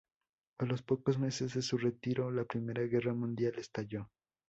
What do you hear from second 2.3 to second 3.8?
la Primera Guerra Mundial